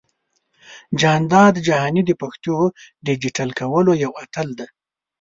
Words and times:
جانداد 0.99 1.55
جهاني 1.67 2.01
د 2.05 2.11
پښتو 2.21 2.53
ډىجيټل 3.05 3.49
کولو 3.59 3.91
يو 4.03 4.11
اتل 4.23 4.47
دى. 4.59 4.67